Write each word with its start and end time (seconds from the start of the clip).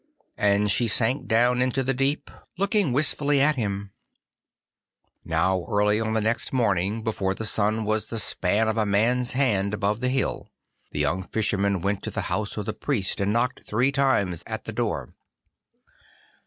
And 0.39 0.71
she 0.71 0.87
sank 0.87 1.27
down 1.27 1.61
into 1.61 1.83
the 1.83 1.93
deep, 1.93 2.31
looking 2.57 2.91
wistfully 2.91 3.39
at 3.39 3.55
him. 3.55 3.91
Now 5.23 5.63
early 5.69 6.01
on 6.01 6.13
the 6.15 6.21
next 6.21 6.51
morning, 6.51 7.03
before 7.03 7.35
the 7.35 7.45
sun 7.45 7.85
was 7.85 8.07
the 8.07 8.17
span 8.17 8.67
of 8.67 8.77
a 8.77 8.85
man's 8.87 9.33
hand 9.33 9.75
above 9.75 9.99
the 9.99 10.09
hill, 10.09 10.49
the 10.89 11.01
young 11.01 11.21
Fisherman 11.21 11.81
went 11.81 12.01
to 12.01 12.09
the 12.09 12.21
house 12.33 12.57
of 12.57 12.65
the 12.65 12.73
Priest 12.73 13.21
and 13.21 13.31
knocked 13.31 13.63
three 13.63 13.91
times 13.91 14.43
at 14.47 14.65
the 14.65 14.73
door. 14.73 15.13